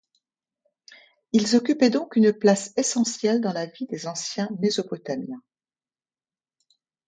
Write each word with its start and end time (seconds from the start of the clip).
Ils 1.31 1.55
occupaient 1.55 1.91
donc 1.91 2.15
une 2.15 2.33
place 2.33 2.73
essentielle 2.75 3.39
dans 3.39 3.53
la 3.53 3.67
vie 3.67 3.85
des 3.85 4.07
anciens 4.07 4.49
Mésopotamiens. 4.59 5.43